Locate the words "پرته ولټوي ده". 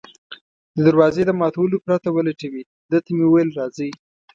1.85-2.97